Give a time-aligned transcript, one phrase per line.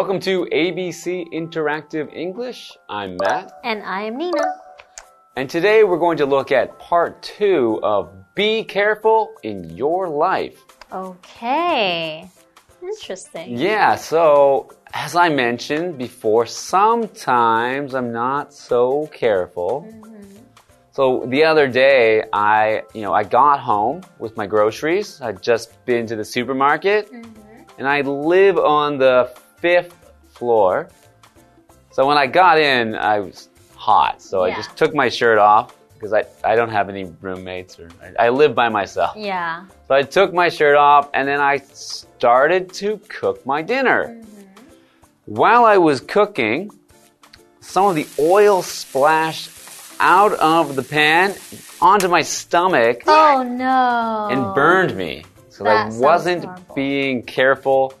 [0.00, 2.74] Welcome to ABC Interactive English.
[2.88, 3.52] I'm Matt.
[3.64, 4.40] And I am Nina.
[5.36, 10.64] And today we're going to look at part two of Be Careful in Your Life.
[10.90, 12.26] Okay.
[12.82, 13.58] Interesting.
[13.58, 19.86] Yeah, so as I mentioned before, sometimes I'm not so careful.
[19.86, 20.38] Mm-hmm.
[20.92, 25.20] So the other day, I, you know, I got home with my groceries.
[25.20, 27.62] I'd just been to the supermarket, mm-hmm.
[27.76, 29.30] and I live on the
[29.60, 29.94] fifth
[30.32, 30.88] floor.
[31.92, 34.22] So when I got in, I was hot.
[34.22, 37.88] So I just took my shirt off because I, I don't have any roommates or
[38.18, 39.16] I, I live by myself.
[39.16, 39.64] Yeah.
[39.88, 44.08] So I took my shirt off and then I started to cook my dinner.
[44.08, 44.64] Mm-hmm.
[45.26, 46.70] While I was cooking,
[47.60, 49.50] some of the oil splashed
[50.00, 51.34] out of the pan
[51.82, 54.28] onto my stomach Oh no.
[54.30, 55.24] and burned me.
[55.50, 56.74] So That I wasn't horrible.
[56.74, 57.92] being careful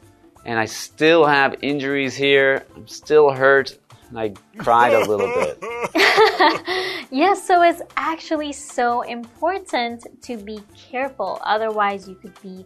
[0.44, 2.64] and I still have injuries here.
[2.74, 5.62] I'm still hurt and I cried a little bit.
[7.12, 11.40] Yes, so it's actually so important to be careful.
[11.42, 12.64] Otherwise, you could be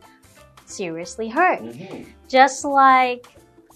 [0.66, 1.61] seriously hurt.
[1.62, 2.11] Mm-hmm.
[2.28, 3.27] Just like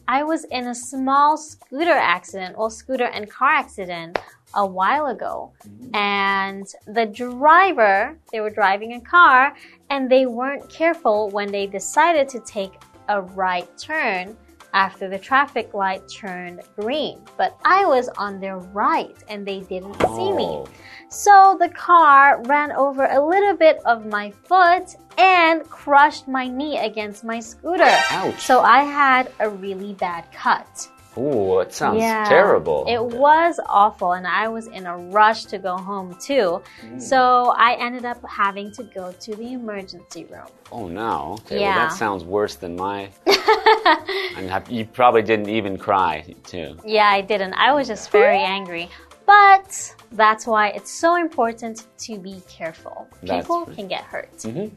[0.09, 4.19] I was in a small scooter accident or scooter and car accident
[4.55, 5.53] a while ago.
[5.67, 5.97] Mm-hmm.
[5.97, 9.55] And the driver, they were driving a car
[9.89, 12.73] and they weren't careful when they decided to take
[13.09, 14.37] a right turn
[14.75, 17.21] after the traffic light turned green.
[17.37, 20.65] But I was on their right and they didn't see me.
[21.09, 26.78] So the car ran over a little bit of my foot and crushed my knee
[26.78, 27.97] against my scooter.
[28.10, 28.41] Ouch.
[28.41, 30.88] So I had a really bad cut.
[31.19, 32.25] Ooh, it sounds yeah.
[32.29, 32.84] terrible.
[32.87, 36.62] It was awful, and I was in a rush to go home too.
[36.83, 37.03] Mm.
[37.03, 40.47] So I ended up having to go to the emergency room.
[40.71, 41.37] Oh no.
[41.41, 41.75] Okay, well Yeah.
[41.75, 43.11] that sounds worse than my.
[44.37, 46.77] and you probably didn't even cry too.
[46.84, 47.55] Yeah, I didn't.
[47.55, 48.89] I was just very angry.
[49.27, 53.07] But that's why it's so important to be careful.
[53.21, 53.77] People right.
[53.77, 54.33] can get hurt.
[54.45, 54.69] Mm -hmm.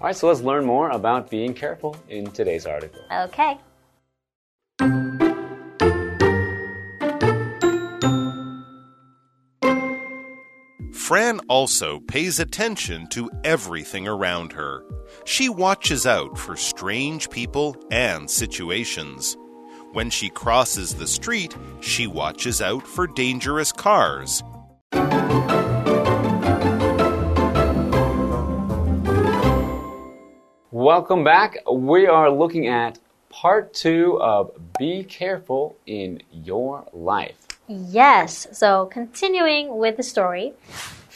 [0.00, 3.02] All right, so let's learn more about being careful in today's article.
[3.24, 3.58] Okay.
[11.10, 14.84] Fran also pays attention to everything around her.
[15.24, 19.36] She watches out for strange people and situations.
[19.92, 24.40] When she crosses the street, she watches out for dangerous cars.
[30.70, 31.56] Welcome back.
[31.68, 33.00] We are looking at
[33.30, 37.34] part two of Be Careful in Your Life.
[37.66, 40.54] Yes, so continuing with the story,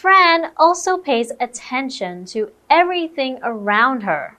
[0.04, 4.36] Fran also pays attention to everything around her.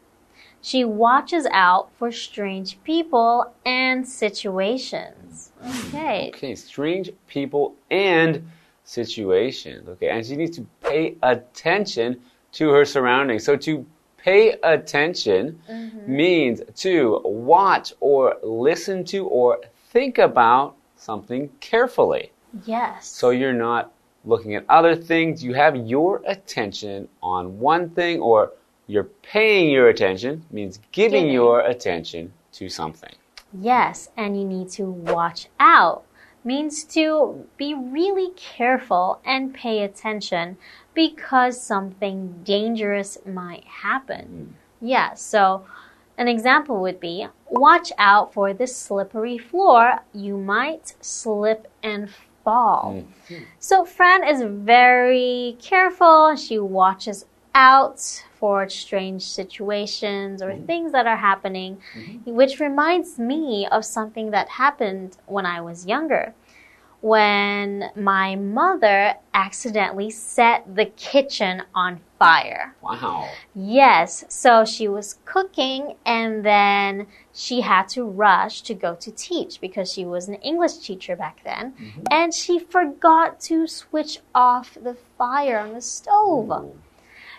[0.61, 5.53] She watches out for strange people and situations.
[5.87, 6.29] Okay.
[6.35, 8.47] Okay, strange people and
[8.83, 9.89] situations.
[9.89, 12.21] Okay, and she needs to pay attention
[12.51, 13.43] to her surroundings.
[13.43, 13.83] So to
[14.17, 16.15] pay attention mm-hmm.
[16.15, 22.31] means to watch or listen to or think about something carefully.
[22.65, 23.07] Yes.
[23.07, 23.94] So you're not
[24.25, 28.51] looking at other things, you have your attention on one thing or
[28.87, 31.33] you're paying your attention means giving, Giving.
[31.33, 33.13] your attention to something.
[33.59, 36.03] Yes, and you need to watch out.
[36.43, 40.57] Means to be really careful and pay attention
[40.93, 44.25] because something dangerous might happen.
[44.79, 44.87] Hmm.
[44.87, 45.66] Yeah, so
[46.17, 50.01] an example would be watch out for the slippery floor.
[50.13, 52.09] You might slip and
[52.45, 53.03] fall.
[53.27, 53.43] Mm.
[53.59, 56.35] So Fran is very careful.
[56.37, 57.25] She watches
[57.55, 60.65] out for strange situations or mm-hmm.
[60.65, 62.35] things that are happening, mm-hmm.
[62.35, 66.33] which reminds me of something that happened when I was younger.
[67.01, 72.75] When my mother accidentally set the kitchen on fire.
[72.81, 73.29] Wow.
[73.53, 79.61] Yes, so she was cooking and then she had to rush to go to teach
[79.61, 81.73] because she was an English teacher back then.
[81.73, 82.01] Mm-hmm.
[82.11, 86.73] And she forgot to switch off the fire on the stove.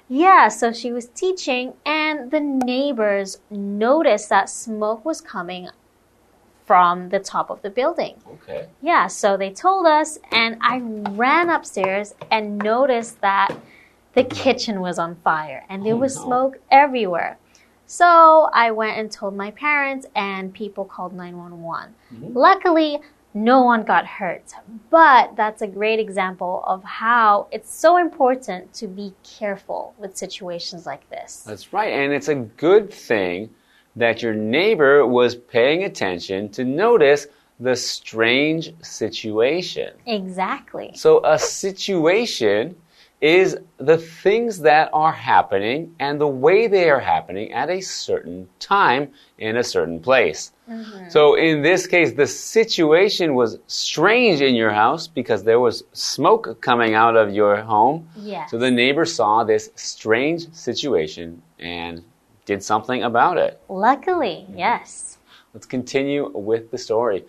[0.08, 5.68] Yeah, so she was teaching and the neighbors noticed that smoke was coming
[6.66, 8.16] from the top of the building.
[8.34, 8.66] Okay.
[8.82, 10.80] Yeah, so they told us, and I
[11.12, 13.56] ran upstairs and noticed that
[14.14, 16.22] the kitchen was on fire and there Oh, was no.
[16.24, 17.38] smoke everywhere.
[17.86, 21.94] So I went and told my parents, and people called 911.
[22.12, 22.36] Mm-hmm.
[22.36, 22.98] Luckily,
[23.32, 24.54] no one got hurt,
[24.90, 30.84] but that's a great example of how it's so important to be careful with situations
[30.86, 31.44] like this.
[31.46, 31.92] That's right.
[31.92, 33.50] And it's a good thing
[33.96, 37.26] that your neighbor was paying attention to notice
[37.58, 39.92] the strange situation.
[40.06, 40.92] Exactly.
[40.94, 42.76] So, a situation
[43.22, 48.46] is the things that are happening and the way they are happening at a certain
[48.58, 50.52] time in a certain place.
[50.68, 51.08] Mm-hmm.
[51.08, 56.60] So, in this case, the situation was strange in your house because there was smoke
[56.60, 58.06] coming out of your home.
[58.16, 58.50] Yes.
[58.50, 62.04] So, the neighbor saw this strange situation and
[62.46, 63.60] did something about it.
[63.68, 65.18] Luckily, yes.
[65.52, 67.24] Let's continue with the story.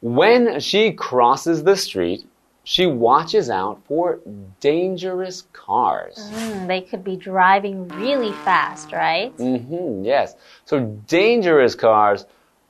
[0.00, 2.26] When she crosses the street,
[2.64, 4.20] she watches out for
[4.60, 6.30] dangerous cars.
[6.32, 9.36] Mm, they could be driving really fast, right?
[9.36, 10.34] Mm-hmm, yes.
[10.64, 12.24] So, dangerous cars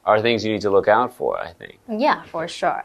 [0.05, 1.79] are things you need to look out for, I think.
[1.89, 2.85] Yeah, for sure.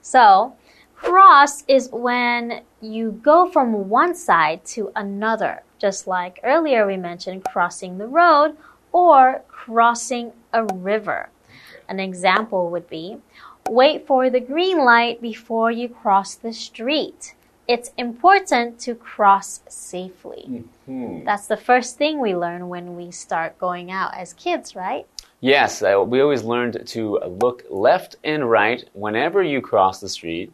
[0.00, 0.54] So,
[0.94, 7.44] cross is when you go from one side to another, just like earlier we mentioned
[7.44, 8.56] crossing the road
[8.92, 11.30] or crossing a river.
[11.88, 13.18] An example would be
[13.68, 17.34] wait for the green light before you cross the street.
[17.66, 20.64] It's important to cross safely.
[20.86, 25.06] That's the first thing we learn when we start going out as kids, right?
[25.40, 30.50] Yes, uh, we always learned to look left and right whenever you cross the street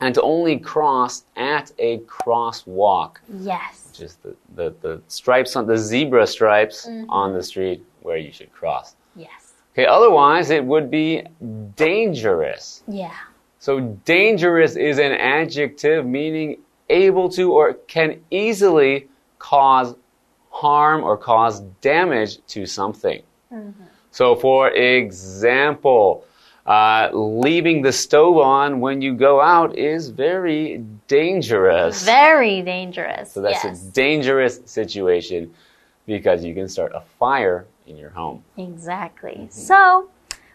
[0.00, 3.16] and to only cross at a crosswalk.
[3.40, 3.88] Yes.
[3.88, 7.10] which is the, the, the stripes on the zebra stripes mm-hmm.
[7.10, 8.96] on the street where you should cross.
[9.14, 9.52] Yes.
[9.74, 11.22] Okay, otherwise it would be
[11.76, 12.82] dangerous.
[12.88, 13.14] Yeah.
[13.58, 16.58] So dangerous is an adjective meaning
[16.88, 19.06] able to or can easily
[19.38, 19.94] cause
[20.50, 23.22] harm or cause damage to something.
[23.52, 23.84] Mm-hmm.
[24.10, 26.24] So for example,
[26.66, 32.04] uh, leaving the stove on when you go out is very dangerous.
[32.04, 33.32] Very dangerous.
[33.32, 33.88] So that's yes.
[33.88, 35.52] a dangerous situation
[36.06, 38.44] because you can start a fire in your home.
[38.56, 39.32] Exactly.
[39.32, 39.50] Mm-hmm.
[39.50, 40.10] So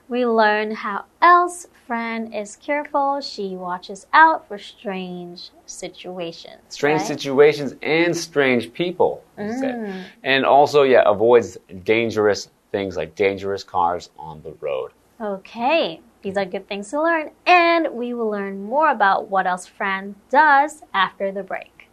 [0.08, 3.22] we learn how else Fran is careful.
[3.22, 6.62] She watches out for strange situations.
[6.70, 7.08] Strange right?
[7.08, 9.24] situations and strange people.
[9.38, 10.04] Mm.
[10.24, 14.92] And also, yeah, avoids dangerous things like dangerous cars on the road.
[15.22, 19.66] Okay, these are good things to learn, and we will learn more about what else
[19.66, 21.88] Fran does after the break.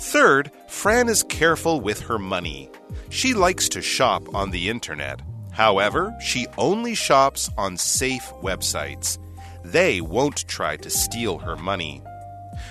[0.00, 2.68] Third, Fran is careful with her money.
[3.10, 5.20] She likes to shop on the internet.
[5.52, 9.18] However, she only shops on safe websites.
[9.64, 12.02] They won't try to steal her money.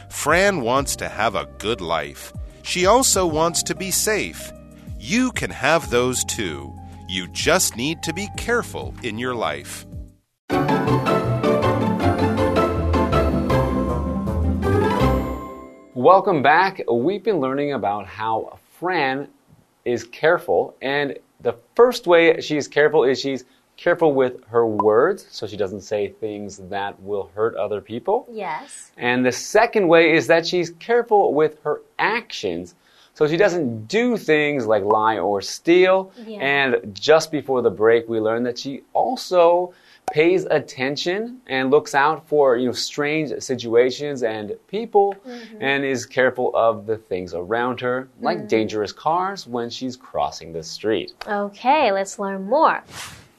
[0.10, 2.34] Fran wants to have a good life.
[2.64, 4.52] She also wants to be safe.
[5.00, 6.74] You can have those too.
[7.08, 9.86] You just need to be careful in your life.
[15.96, 16.82] Welcome back.
[16.92, 19.28] We've been learning about how Fran
[19.86, 23.44] is careful, and the first way she's careful is she's
[23.80, 28.28] careful with her words, so she doesn't say things that will hurt other people.
[28.30, 28.92] Yes.
[28.98, 32.76] And the second way is that she's careful with her actions.
[33.14, 36.12] So she doesn't do things like lie or steal.
[36.26, 36.40] Yeah.
[36.40, 39.74] And just before the break, we learned that she also
[40.12, 45.58] pays attention and looks out for you know strange situations and people mm-hmm.
[45.62, 48.48] and is careful of the things around her like mm.
[48.48, 52.84] dangerous cars when she's crossing the street Okay, let's learn more.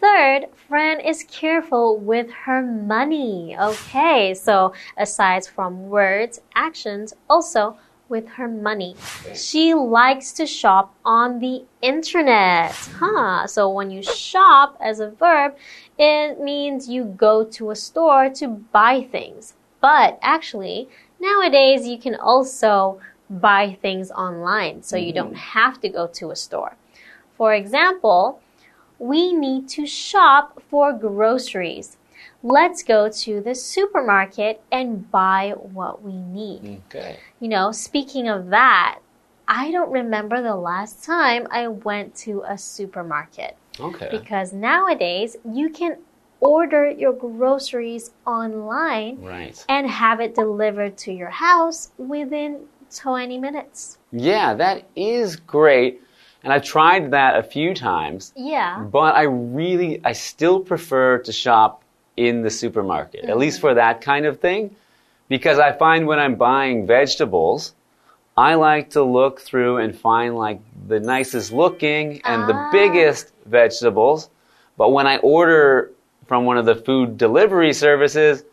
[0.00, 3.54] Third, Fran is careful with her money.
[3.60, 7.76] Okay, so aside from words, actions, also
[8.08, 8.96] with her money.
[9.34, 12.72] She likes to shop on the internet.
[12.98, 13.46] Huh.
[13.46, 15.54] So when you shop as a verb,
[15.98, 19.54] it means you go to a store to buy things.
[19.80, 20.88] But actually,
[21.20, 25.58] nowadays you can also buy things online, so you don't mm-hmm.
[25.60, 26.76] have to go to a store.
[27.36, 28.40] For example,
[29.00, 31.96] we need to shop for groceries.
[32.42, 36.80] Let's go to the supermarket and buy what we need.
[36.88, 39.00] okay You know, speaking of that,
[39.48, 45.70] I don't remember the last time I went to a supermarket okay because nowadays you
[45.70, 45.96] can
[46.40, 53.98] order your groceries online right and have it delivered to your house within 20 minutes.
[54.12, 56.00] yeah that is great
[56.42, 58.80] and i've tried that a few times Yeah.
[58.82, 61.82] but I really, I still prefer to shop
[62.16, 64.74] in the supermarket, at least for that kind of thing,
[65.28, 67.74] because I find when I'm buying vegetables,
[68.36, 72.70] I like to look through and find like the nicest looking and the Ah.
[72.72, 74.28] biggest vegetables.
[74.76, 75.90] But when I order
[76.26, 78.44] from one of the food delivery services,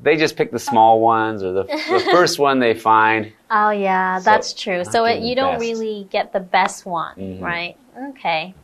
[0.00, 3.32] they just pick the small ones or the, the first one they find.
[3.50, 4.84] Oh yeah, So, that's true.
[4.84, 5.60] So it, you don't best.
[5.60, 7.40] really get the best one, Mhm.
[7.40, 7.76] right?
[8.10, 8.54] Okay.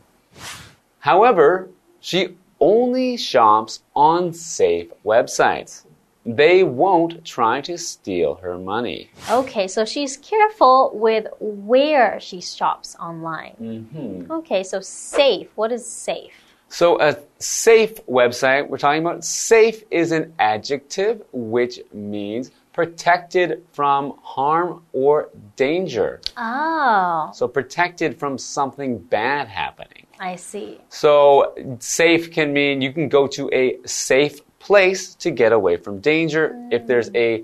[0.99, 1.69] However,
[1.99, 5.85] she only shops on safe websites.
[6.25, 9.09] They won't try to steal her money.
[9.31, 13.55] Okay, so she's careful with where she shops online.
[13.59, 14.29] Mhm.
[14.29, 15.47] Okay, so safe.
[15.55, 16.33] What is safe?
[16.69, 24.17] So, a safe website, we're talking about safe is an adjective which means protected from
[24.23, 26.21] harm or danger.
[26.37, 30.07] Oh, So, protected from something bad happening.
[30.19, 30.79] I see.
[30.89, 35.99] So, safe can mean you can go to a safe place to get away from
[35.99, 36.55] danger.
[36.71, 37.43] If there's a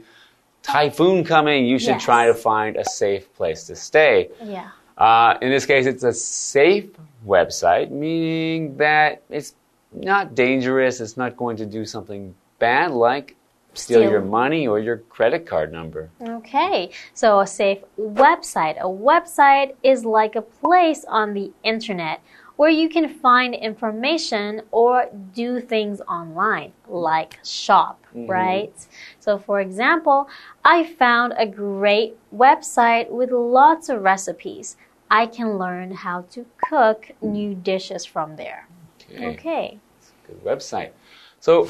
[0.64, 2.04] typhoon coming, you should Yes.
[2.04, 4.30] try to find a safe place to stay.
[4.44, 4.70] Yeah.
[4.98, 6.90] Uh, in this case, it's a safe
[7.26, 9.56] website, meaning that it's
[9.94, 13.36] not dangerous, it's not going to do something bad like
[13.78, 14.12] steal, Steal.
[14.12, 16.10] your money or your credit card number.
[16.22, 18.78] Okay, so a safe website.
[18.80, 22.22] A website is like a place on the internet
[22.58, 28.30] where you can find information or do things online, like shop, mm-hmm.
[28.30, 28.74] right?
[29.20, 30.28] So, for example,
[30.66, 34.76] I found a great website with lots of recipes.
[35.10, 38.68] I can learn how to cook new dishes from there.
[39.14, 39.80] Okay.
[40.26, 40.92] Good website.
[41.40, 41.70] So,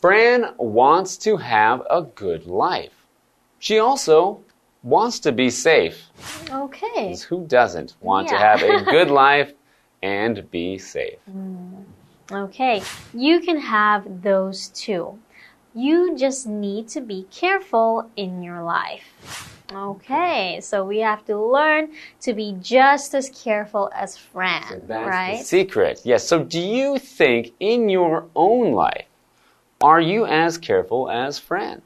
[0.00, 2.92] Fran wants to have a good life.
[3.58, 4.42] She also
[4.82, 6.06] wants to be safe.
[6.50, 7.16] Okay.
[7.28, 9.52] Who doesn't want to have a good life
[10.02, 11.18] and be safe?
[11.28, 11.84] Mm.
[12.30, 12.82] Okay,
[13.14, 15.18] you can have those too.
[15.74, 19.64] You just need to be careful in your life.
[19.72, 25.10] Okay, so we have to learn to be just as careful as Fran, That's the
[25.10, 25.44] right?
[25.44, 26.02] secret.
[26.04, 26.28] Yes.
[26.28, 29.07] So, do you think in your own life,
[29.80, 31.82] are you as careful as Fran?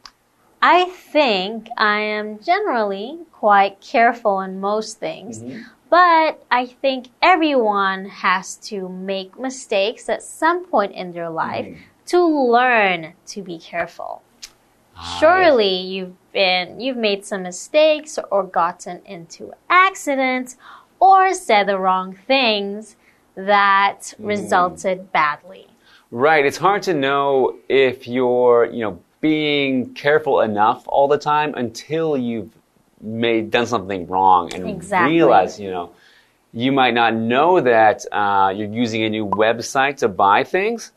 [0.62, 5.62] I think I am generally quite careful in most things, mm-hmm.
[5.90, 11.82] but I think everyone has to make mistakes at some point in their life mm-hmm.
[12.06, 14.22] to learn to be careful.
[14.96, 20.56] Ah, Surely you've been you've made some mistakes or gotten into accidents
[21.00, 22.94] or said the wrong things
[23.34, 24.26] that mm-hmm.
[24.26, 25.72] resulted badly.
[26.12, 26.45] Right.
[26.45, 32.19] It's hard to know if you're, you know, being careful enough all the time until
[32.19, 32.50] you've
[33.00, 35.14] made done something wrong and Exactly.
[35.16, 35.92] realize, you know,
[36.52, 40.92] you might not know that uh, you're using a new website to buy things,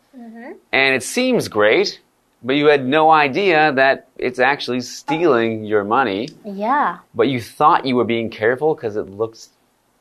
[0.74, 2.02] and it seems great,
[2.44, 6.28] but you had no idea that it's actually stealing your money.
[6.44, 7.00] Yeah.
[7.14, 9.50] But you thought you were being careful because it looks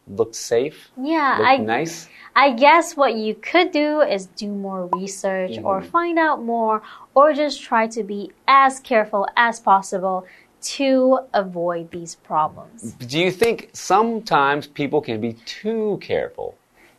[0.08, 2.08] looked safe, Yeah, looked I nice.
[2.36, 5.88] I guess what you could do is do more research or mm-hmm.
[5.88, 6.82] find out more
[7.14, 10.26] or just try to be as careful as possible
[10.62, 12.94] to avoid these problems.
[12.94, 16.56] Do you think sometimes people can be too careful?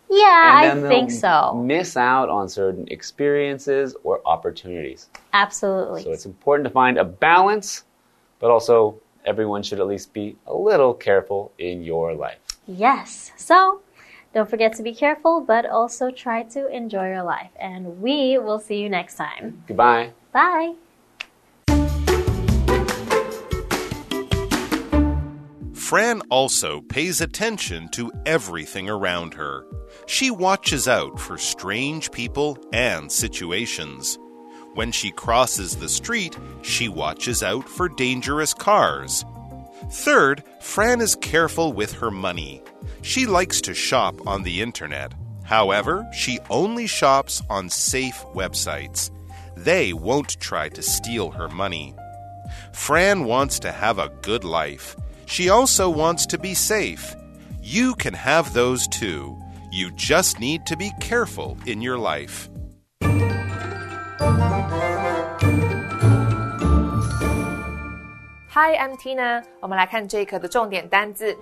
[0.09, 1.61] Yeah, I think so.
[1.65, 5.09] Miss out on certain experiences or opportunities.
[5.33, 6.03] Absolutely.
[6.03, 7.83] So it's important to find a balance,
[8.39, 12.37] but also everyone should at least be a little careful in your life.
[12.67, 13.31] Yes.
[13.35, 13.81] So
[14.33, 17.51] don't forget to be careful, but also try to enjoy your life.
[17.59, 19.63] And we will see you next time.
[19.67, 20.11] Goodbye.
[20.31, 20.73] Bye.
[25.73, 29.65] Fran also pays attention to everything around her.
[30.07, 34.17] She watches out for strange people and situations.
[34.73, 39.23] When she crosses the street, she watches out for dangerous cars.
[39.91, 42.61] Third, Fran is careful with her money.
[43.01, 45.13] She likes to shop on the internet.
[45.43, 49.11] However, she only shops on safe websites.
[49.55, 51.93] They won't try to steal her money.
[52.73, 54.95] Fran wants to have a good life.
[55.27, 57.15] She also wants to be safe.
[57.61, 59.37] You can have those too.
[59.71, 62.49] You just need to be careful in your life.
[68.54, 69.44] Hi, I'm Tina。
[69.60, 71.36] 我们来看这一课的重点单字。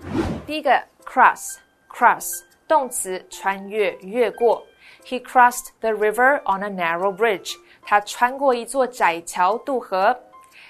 [0.46, 4.66] 第一个，cross，cross，动词，穿越、越过。
[5.04, 7.54] He crossed the river on a narrow bridge。
[7.82, 10.14] 他穿过一座窄桥渡河。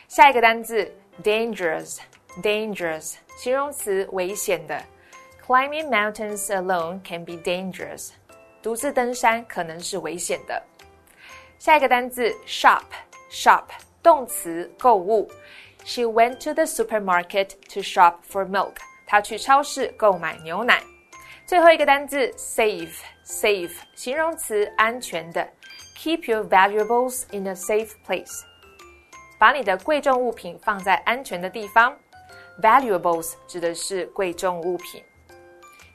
[0.07, 0.91] 下一个单字，
[1.23, 4.81] dangerous，dangerous，形容词，危险的。
[5.45, 8.11] Climbing mountains alone can be dangerous。
[8.63, 10.63] 独自登山可能是危险的。
[11.59, 13.65] 下一个单字 shop，shop，
[14.03, 15.29] 动词，购物。
[15.85, 18.75] She went to the supermarket to shop for milk。
[19.07, 20.83] 她去超市购买牛奶。
[21.47, 25.49] 最后一个单字 safe，safe，形容词，安全的。
[25.97, 28.43] Keep your valuables in a safe place。
[29.39, 31.97] 把你的贵重物品放在安全的地方。
[32.61, 35.03] Valuables 指的是贵重物品。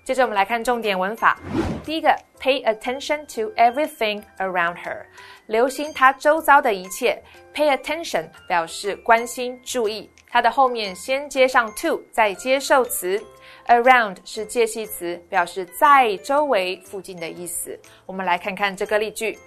[0.09, 1.39] 接着我们来看重点文法。
[1.85, 2.09] 第一个
[2.41, 5.05] ，pay attention to everything around her，
[5.49, 7.23] 留心她周遭的一切。
[7.55, 13.23] Pay attention 表示关心、注意，它的后面先接上 to，再接受词。
[13.67, 17.79] Around 是介系词，表示在周围、附近的意思。
[18.07, 19.39] 我们来看看这个例句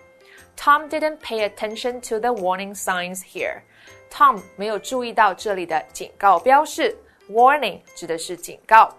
[0.55, 3.61] ：Tom didn't pay attention to the warning signs here.
[4.11, 6.95] Tom 没有注意到这里的警告标示。
[7.31, 8.95] Warning 指的是警告。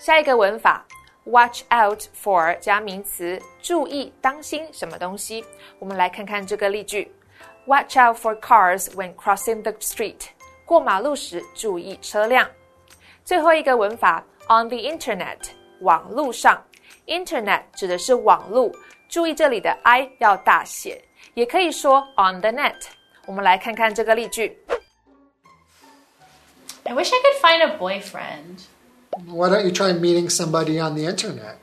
[0.00, 0.84] 下一个文法
[1.25, 5.43] ，watch out for 加名词，注意、当心什么东西。
[5.77, 7.11] 我们来看看这个例句：
[7.65, 10.27] Watch out for cars when crossing the street.
[10.65, 12.49] 过马路时注意车辆。
[13.23, 15.37] 最后一个文法，on the internet
[15.81, 16.63] 网路上，
[17.05, 18.75] internet 指的是网路，
[19.07, 21.03] 注意这里的 i 要大写，
[21.35, 22.75] 也可以说 on the net。
[23.25, 24.57] 我们来看看这个例句。
[26.85, 28.63] I wish I could find a boyfriend.
[29.26, 31.58] Why don't you try meeting somebody on the internet?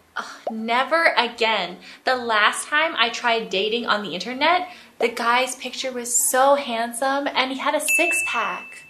[0.50, 1.78] Never again.
[2.06, 7.28] The last time I tried dating on the internet, the guy's picture was so handsome
[7.28, 8.86] and he had a six pack.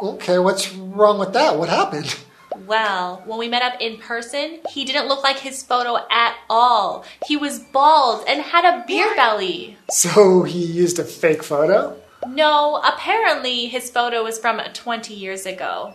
[0.00, 1.58] Okay, what's wrong with that?
[1.58, 2.18] What happened?
[2.66, 7.04] Well, when we met up in person, he didn't look like his photo at all.
[7.26, 9.76] He was bald and had a beer belly.
[9.90, 11.96] So he used a fake photo?
[12.26, 15.94] No, apparently his photo was from 20 years ago.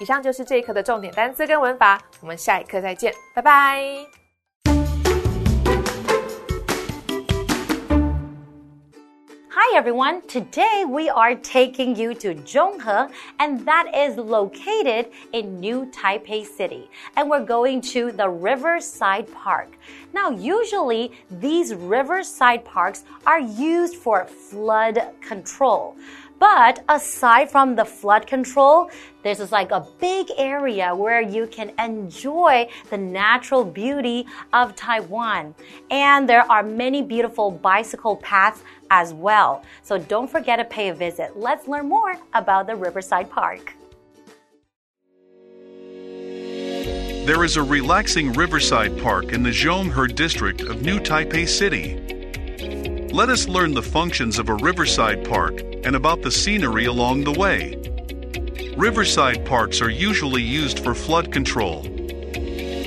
[0.00, 4.06] 以上就是这一课的重点单词跟文法，我们下一课再见，拜拜。
[9.54, 16.44] Hi everyone, today we are taking you to Zhonghe and that is located in New Taipei
[16.44, 19.68] City and we're going to the Riverside Park.
[20.12, 25.94] Now usually these riverside parks are used for flood control.
[26.39, 28.91] But aside from the flood control,
[29.23, 35.55] this is like a big area where you can enjoy the natural beauty of Taiwan.
[35.89, 39.63] And there are many beautiful bicycle paths as well.
[39.81, 41.35] So don't forget to pay a visit.
[41.35, 43.73] Let's learn more about the Riverside Park.
[47.27, 52.06] There is a relaxing riverside park in the Zhonghe district of New Taipei City.
[53.17, 57.31] Let us learn the functions of a riverside park and about the scenery along the
[57.31, 57.73] way.
[58.77, 61.83] Riverside parks are usually used for flood control.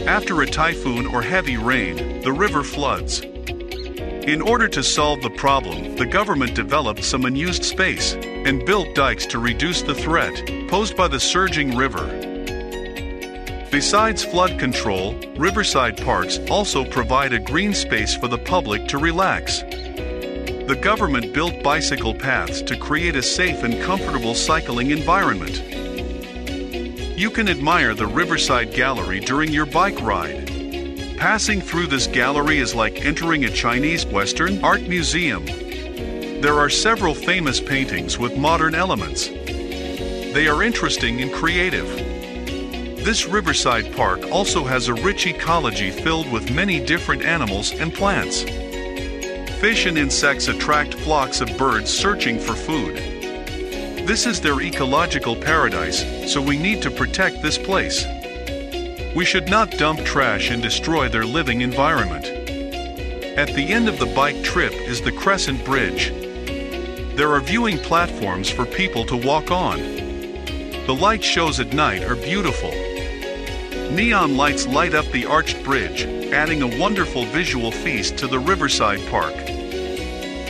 [0.06, 3.22] After a typhoon or heavy rain, the river floods.
[3.22, 9.26] In order to solve the problem, the government developed some unused space and built dikes
[9.26, 12.06] to reduce the threat posed by the surging river.
[13.72, 19.64] Besides flood control, riverside parks also provide a green space for the public to relax.
[20.70, 25.60] The government built bicycle paths to create a safe and comfortable cycling environment.
[27.18, 30.46] You can admire the Riverside Gallery during your bike ride.
[31.16, 35.44] Passing through this gallery is like entering a Chinese Western art museum.
[36.40, 39.26] There are several famous paintings with modern elements.
[39.26, 41.88] They are interesting and creative.
[43.04, 48.44] This riverside park also has a rich ecology filled with many different animals and plants.
[49.60, 52.96] Fish and insects attract flocks of birds searching for food.
[54.06, 58.06] This is their ecological paradise, so we need to protect this place.
[59.14, 62.24] We should not dump trash and destroy their living environment.
[63.36, 66.08] At the end of the bike trip is the Crescent Bridge.
[67.16, 69.78] There are viewing platforms for people to walk on.
[70.86, 72.70] The light shows at night are beautiful.
[73.90, 79.00] Neon lights light up the arched bridge, adding a wonderful visual feast to the Riverside
[79.10, 79.34] Park.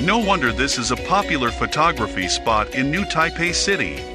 [0.03, 4.10] No wonder this is a popular photography spot in New Taipei City.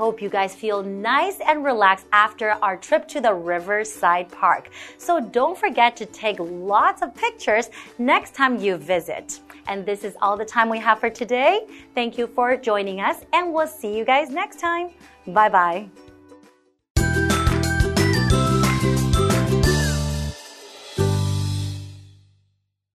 [0.00, 4.70] Hope you guys feel nice and relaxed after our trip to the Riverside Park.
[4.98, 9.40] So don't forget to take lots of pictures next time you visit.
[9.68, 11.66] And this is all the time we have for today.
[11.94, 14.90] Thank you for joining us, and we'll see you guys next time.
[15.26, 16.01] Bye bye.